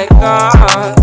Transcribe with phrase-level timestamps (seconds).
[0.00, 0.99] like God.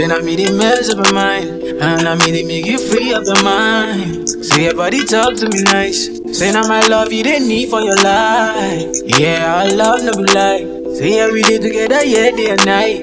[0.00, 3.12] Then I made it mess up my mind, and I made it make you free
[3.12, 4.30] up your mind.
[4.30, 6.08] Say your body talk to me nice.
[6.32, 8.96] Say now my love you didn't need for your life.
[9.04, 10.64] Yeah, our love no be lie.
[10.96, 13.00] Say yeah we did together, yeah day and night.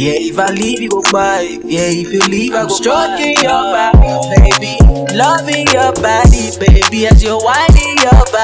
[0.00, 1.42] Yeah, if I leave you go by.
[1.64, 4.80] Yeah, if you leave I go stroking your body, baby.
[5.12, 7.06] Loving your body, baby.
[7.08, 8.35] As you're whining your body,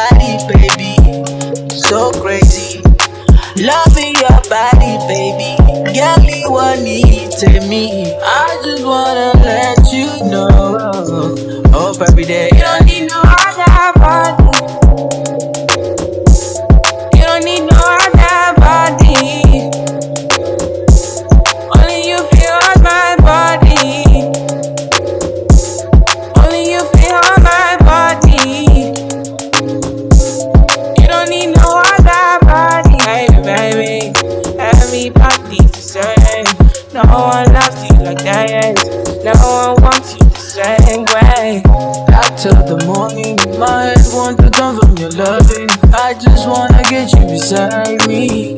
[7.73, 8.13] me.
[8.21, 11.33] I just wanna let you know.
[11.73, 12.51] Hope every day.
[12.53, 13.12] You don't need
[40.93, 41.63] same way.
[42.07, 45.69] Back till the morning, my head want to come from your loving.
[45.95, 48.55] I just wanna get you beside me.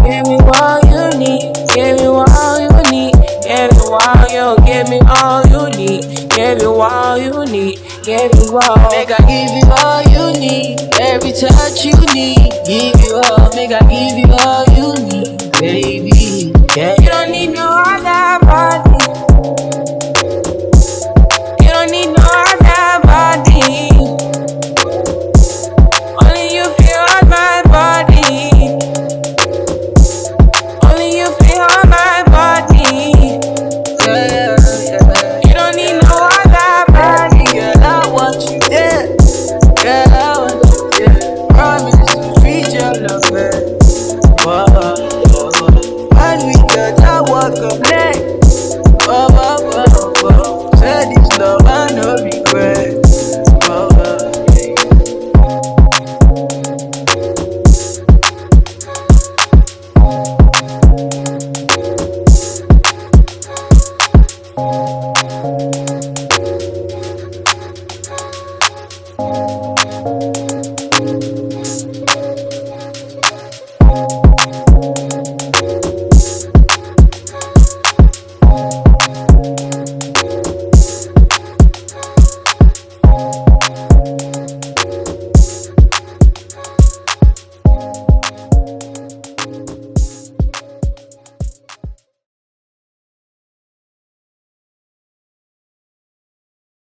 [0.00, 1.52] Give me all you need.
[1.74, 3.14] Give me all you need.
[3.44, 4.46] Give me all you.
[4.64, 6.02] Give me all you need.
[6.30, 7.76] Give me all you need.
[8.04, 8.80] Give me all.
[8.90, 12.48] Make I give you all you need, every touch you need.
[12.64, 14.79] Give you all, make I give you all you